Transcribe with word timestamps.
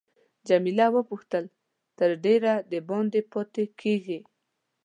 جميله 0.47 0.87
وپوښتل 0.95 1.45
تر 1.97 2.09
ډېره 2.25 2.53
دباندې 2.71 3.21
پاتې 3.31 3.63
کیږې. 3.81 4.19